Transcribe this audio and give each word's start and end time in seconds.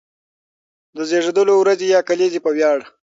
د 0.95 0.97
زېږېدلو 1.09 1.53
ورځې 1.57 1.85
يا 1.93 1.99
کليزې 2.09 2.39
په 2.45 2.49
وياړ، 2.55 2.79